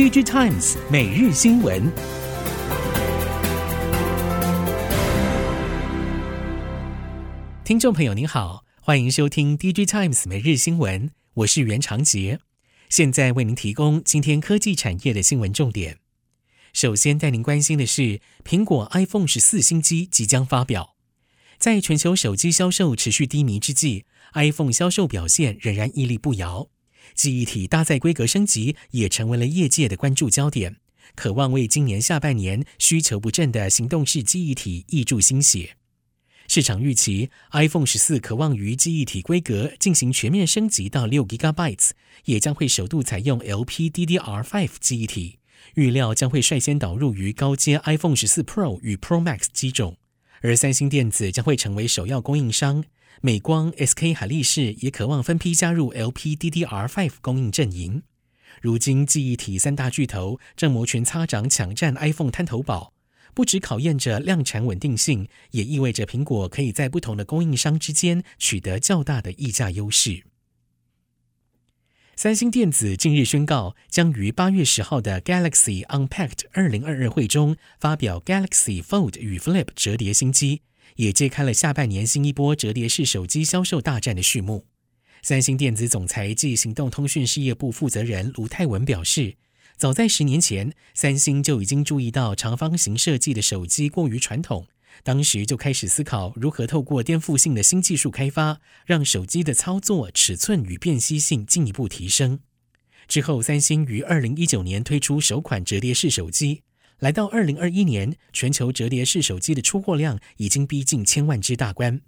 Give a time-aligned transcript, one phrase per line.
[0.00, 1.92] DG Times 每日新闻。
[7.62, 12.40] 听众朋友您好，欢迎收听 DG Times 每日新闻，我是袁长杰，
[12.88, 15.98] 现在为您提供今天科技产业的新闻重点。
[16.72, 20.96] 首先带您关心的是，苹果 iPhone 十四新机即将发表。
[21.58, 26.70] 在全球手机销售持续低迷之际，iPhone 销售表现仍然屹立不摇。
[27.14, 30.76] 记忆体搭载规格升级也成为了业界的关注焦点，
[31.14, 35.76] 渴望为今年下半年需求不振的行动式记忆体挹注心血。
[36.48, 41.92] 市场预期 iPhone 十四渴望于记忆体规格进行全面升级到六 GB，
[42.24, 45.38] 也将会首度采用 LPDDR5 记忆体，
[45.74, 49.96] 预料将会率先导入于高阶 iPhone 十四 Pro 与 Pro Max 机种。
[50.42, 52.82] 而三星电子将会成为首要供应商，
[53.20, 58.02] 美光、SK 海力士也渴望分批加入 LPDDR5 供应阵营。
[58.62, 62.94] 如今，记忆体三大巨头正摩拳擦掌抢占 iPhone 滩头堡，
[63.34, 70.24] 不只考验着量产稳定性，也意味着苹果可以在不同的供应商之间取得较大的溢价优势。
[72.22, 80.60] 三星电子近日宣告，将于八月十号的 Galaxy Unpacked 二零二二会中发表 Galaxy Fold 与 Flip 折叠新机，
[80.96, 84.66] 也揭开了下半年新一波折叠式手机销售大战的序幕。
[85.22, 89.36] 三星电子总裁暨行动通讯事业部负责人卢泰文表示，
[89.78, 94.66] 早在十年前，三星就已经注意到长方形设计的手机过于传统。
[95.02, 102.40] 当时就开始思考如何透过颠覆性的新技术开发，让手机的操作、尺寸与辨析性进一步提升。
[103.08, 106.62] 之后，三星于二零一九年推出首款折叠式手机，
[106.98, 112.02] 来到二零二一年，全球折叠式手机的出货量已经逼近千万只大关。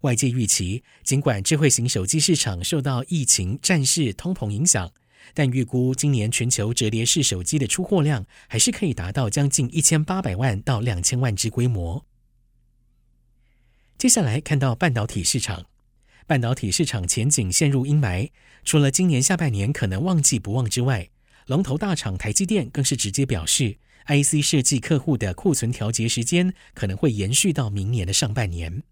[0.00, 4.90] 外界预期，尽管智慧型手机市场受到疫情、战事、通膨影响，
[5.32, 12.04] 但预估今年全球折叠式手机的出货量还是可以达到将近一千八百万到两千万只规模。
[14.02, 15.64] 接下来看到半导体市场，
[16.26, 18.30] 半导体市场前景陷入阴霾。
[18.64, 21.08] 除了今年下半年可能旺季不旺之外，
[21.46, 28.82] 龙头大厂台积电更是直接表示，IC 设计客户的库存调节时间可能会延续到明年的上半年。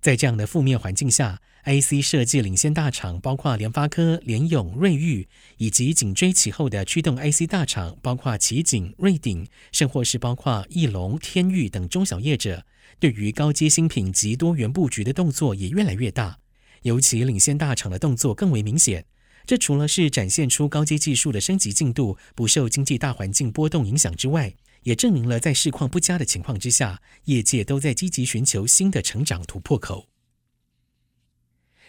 [0.00, 12.64] 在这样的负面环境下，IC 设计领先大厂包括联发科、联咏、瑞昱，以及紧追其后的驱动 IC 大厂包括奇景、瑞鼎，甚或是包括翼龙、天钰等中小业者。
[13.00, 16.38] 对于高阶新品及多元布局的动作也越来越大，
[16.82, 19.06] 尤其领先大厂的动作更为明显。
[19.46, 24.54] 这除了是展现出高阶技术的升级进度不受经济大环境波动影响之外，
[24.84, 30.08] 也证明了在市况不佳的情况之下，业界都在积极寻求新的成长突破口。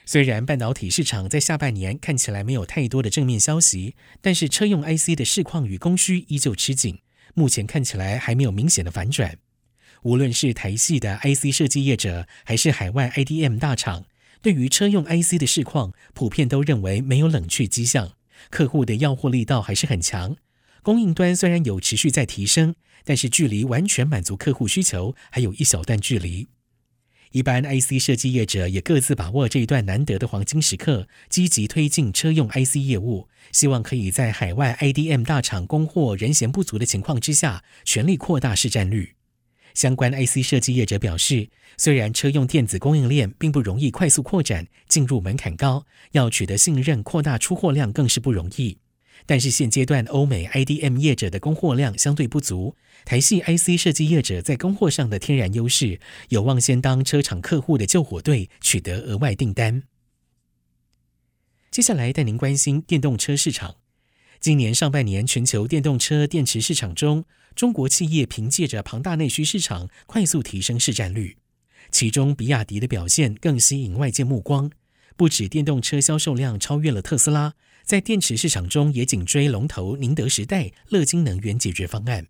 [0.07, 7.00] 虽然半导体市场在下半年看起来没有太多的正面消息，但是车用 IC 的市况与供需依旧吃紧，
[7.33, 9.39] 目前看起来还没有明显的反转。
[10.03, 14.06] 无论是台系的 IC 设计业者，还是海外 IDM 大厂，
[14.44, 18.13] 对于车用 IC 的市况，普遍都认为没有冷却迹象，
[18.51, 20.38] 客户的要货力道还是很强。
[20.85, 26.47] 供应端虽然有持续在提升，但是距离完全满足客户需求还有一小段距离。
[27.31, 39.16] 一般 IC 设计业者也各自把握这一段难得的黄金时刻，积极推进车用 IC 业务，希望可以在海外 IDM 大厂供货人嫌不足的情况之下，全力扩大市占率。
[39.74, 48.78] 相关 IC 设计业者表示，虽然车用电子供应链并不容易快速扩展，进入门槛高，要取得信任、扩大出货量更是不容易。
[49.25, 55.99] 但是现阶段欧美 IDM 业者的供货量相对不足，台系 IC 设计业者在供货上的天然优势，
[56.29, 59.83] 有望先当车厂客户的救火队，取得额外订单。
[61.71, 63.75] 接下来带您关心电动车市场。
[64.39, 71.37] 今年上半年，全球电动车电池市场中，中国企业凭借着庞大内需市场，快速提升市占率。
[71.89, 74.69] 其中，比亚迪的表现更吸引外界目光。
[75.17, 77.53] 不止电动车销售量超越了特斯拉，
[77.85, 82.25] 在电池市场中也紧追龙头宁德时代、乐金能源解决方案。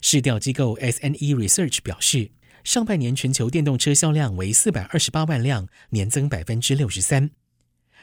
[0.00, 2.32] 市调机构 SNE Research 表示，
[2.64, 7.30] 上半年全球电动车销量为四百二十八万辆，年增百分之六十三。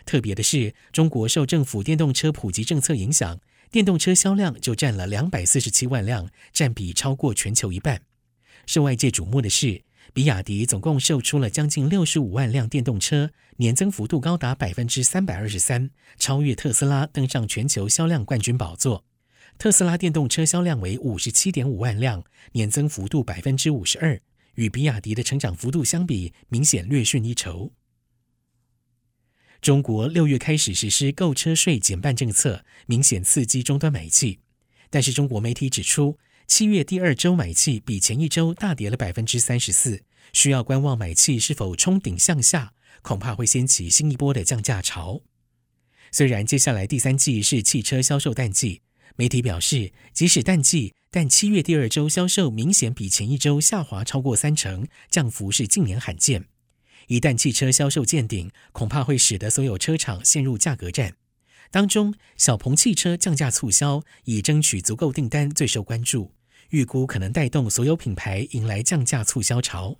[0.06, 8.02] 特别的是，中国受政府电动车普及政策影响，电动车销量就占了两百四十七万辆，占比超过全球一半。
[8.66, 15.90] 受外界瞩目的是，比亚迪总共售出了将近六十五万辆电动车，年增幅度高达百分之三百二十三，
[16.20, 19.04] 超越特斯拉，登上全球销量冠军宝座。
[19.58, 24.22] 特斯拉电动车销量为五十七点五万辆，年增幅度百分之五十二，
[24.54, 27.72] 与比亚迪的成长幅度相比，明显略逊一筹。
[29.62, 34.42] 中国六月开始实施购车税减半政策，明显刺激终端买气。
[34.92, 36.20] 但是中国媒体指出，
[36.56, 40.04] 七月第二周买气比前一周大跌了百分之三十四，
[40.34, 45.24] 需要观望买气是否冲顶向下，恐怕会掀起新一波的降价潮。
[46.12, 48.84] 虽然接下来第三季是汽车销售淡季，
[49.16, 56.46] 媒体表示，即使淡季，但七月第二周销售明显比前一周下滑超过三成，降幅是近年罕见。
[57.08, 61.16] 一旦汽车销售见顶，恐怕会使得所有车厂陷入价格战。
[61.72, 66.32] 当中，小鹏汽车降价促销，以争取足够订单最受关注，
[66.74, 69.96] 预估可能带动所有品牌迎来降价促销潮。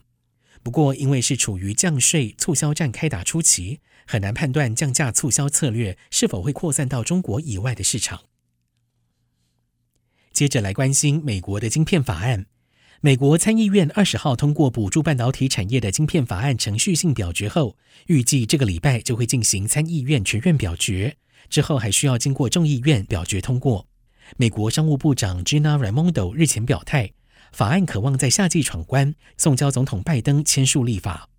[0.64, 8.24] 不过，因为是处于降税促销战开打初期，很难判断降价促销策略是否会扩散到中国以外的市场。
[10.32, 12.48] 接着来关心美国的晶片法案。
[13.02, 17.78] 美国参议院二十号通过补助半导体产业的晶片法案程序性表决后，
[18.08, 21.18] 预计这个礼拜就会进行参议院全院表决，
[21.50, 23.88] 之后还需要经过众议院表决通过。
[24.38, 27.12] 美国商务部长 Gina Raimondo 日前表态，
[27.52, 31.30] 法案渴望在夏季闯关，送交总统拜登签署立法。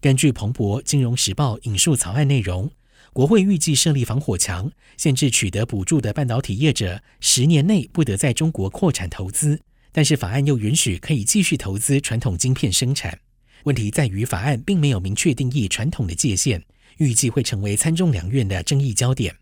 [0.00, 2.70] 根据彭博金融时报引述草案内容，
[3.12, 9.60] 国会预计设立防火墙，限制取得补助的半导体业者十年内不得在中国扩产投资。
[9.90, 13.18] 但是法案又允许可以继续投资传统晶片生产。
[13.64, 16.62] 问题在于法案并没有明确定义传统的界限，
[16.98, 19.34] 预计会成为参众两院的争议焦点。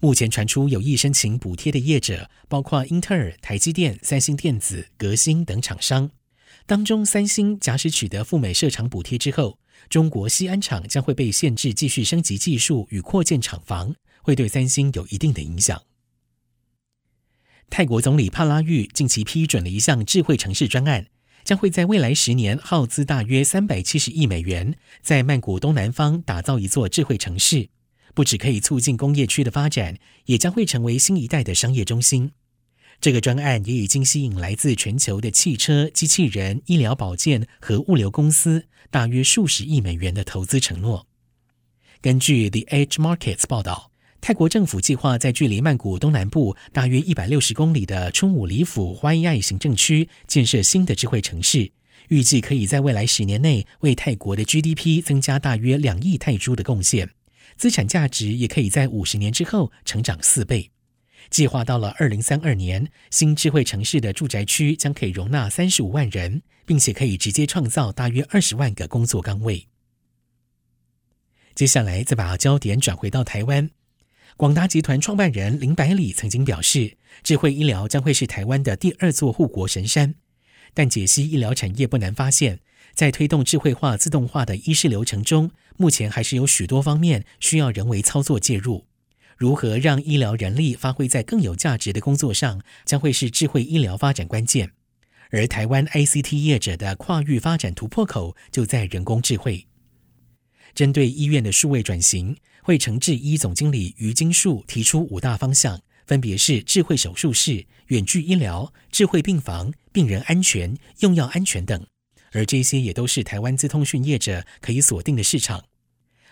[0.00, 6.10] 目前传出有意申请补贴的业者，包括英特尔、台积电、三星电子、革新等厂商。
[6.66, 9.58] 当中，三星假使取得赴美设厂补贴之后，
[9.88, 15.82] 中国西安厂将会被限制继续升级技术与扩建厂房，会对三星有一定的影响。
[17.70, 21.06] 泰国总理帕拉育近期批准了一项智慧城市专案，
[21.44, 27.68] 将会在未来十年耗资大约三百七十亿美元，在曼谷东南方打造一座智慧城市。
[28.16, 32.32] 不只可以促进工业区的发展，也将会成为新一代的商业中心。
[32.98, 41.06] 这个专案也已经吸引来自全球的汽车、机器人、医疗保健和物流公司大约数十亿美元的投资承诺。
[42.00, 43.92] 根据 The Edge Markets 报道。
[44.18, 51.70] 泰国政府计划在距离曼谷东南部大约一百六十公里的春武里府花伊爱行政区建设新的智慧城市，
[52.08, 57.10] 预计可以在未来十年内为泰国的 GDP 增加大约两亿泰铢的贡献，
[57.56, 60.70] 资产价值也可以在五十年之后成长四倍。
[61.30, 69.66] 计划到了二零三二年，新智慧城市的住宅区将可以容纳三十五万人，并且可以直接创造大约二十万个工作岗位。
[71.54, 73.70] 接下来再把焦点转回到台湾。
[74.36, 80.14] 广达集团创办人林百里曾经表示，智慧医疗将会是台湾的第二座护国神山。
[80.76, 82.60] 但解析医疗产业不难发现，
[82.92, 88.84] 在推动智慧化、自动化的医事流程中，目前还是有许多方面需要人为操作介入。
[89.38, 94.72] 如何让医疗人力发挥在更有价值的工作上，将会是智慧医疗发展关键。
[95.30, 99.66] 而台湾 ICT 业者的跨域发展突破口就在人工智慧。
[100.74, 111.86] 针对医院的数位转型，会诚智医总经理余金树提出五大方向，分别是智慧手术室、远距医疗、智慧病房、病人安全、用药安全等。
[112.32, 115.64] 而这些也都是台湾资通讯业者可以锁定的市场。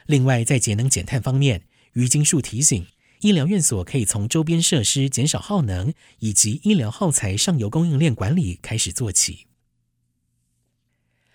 [0.07, 1.63] 另外，在节能减碳方面，
[1.95, 2.87] 余金树提醒，
[3.21, 9.47] 医疗院所可以从周边设施减少耗能，以及医疗耗材上游供应链管理开始做起。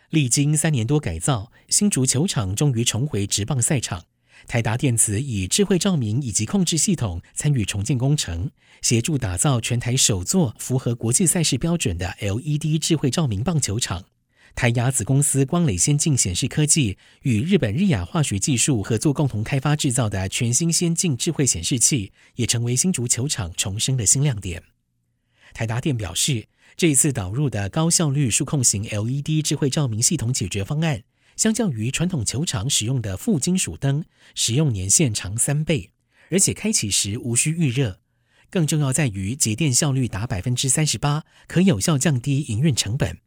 [0.10, 4.05] 历经三年多改造，新竹球场终于重回职棒赛场。
[4.48, 8.50] 台达电子以智慧照明以及控制系统参与重建工程，
[8.81, 14.03] 协助打造全台首座符合国际赛事标准的 LED 智慧照明棒球场。
[14.55, 24.63] 台亚子公司光磊先进显示科技与日本日亚化学技术合作，共同开发制造的全新先进智慧显示器，也成为新竹球场重生的新亮点。
[25.53, 31.03] 台达电表示，这一次导入的高效率数控型 LED 智慧照明系统解决方案，
[31.39, 34.03] 相较于传统球场使用的副金属灯，
[34.36, 35.89] 使用年限长三倍，
[36.29, 38.01] 而且开启时无需预热。
[38.50, 43.19] 更重要在于节电效率达百分之三十八，可有效降低营运成本。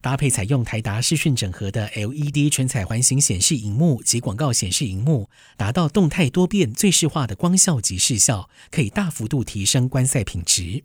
[0.00, 10.84] 搭配采用台达视讯整合的 LED 全彩环形显示荧幕及广告显示荧幕，达到动态多变、最适化的光效及视效，可以大幅度提升观赛品质。